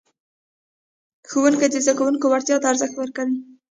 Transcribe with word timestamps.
ښوونکي 1.29 1.67
د 1.69 1.75
زده 1.83 1.93
کوونکو 1.97 2.25
وړتیا 2.29 2.57
ته 2.61 2.67
ارزښت 2.71 2.95
ورکولو. 2.97 3.35